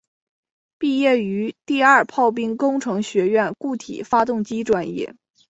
[0.79, 5.15] 毕业于第二炮兵工程学院固体发动机专业。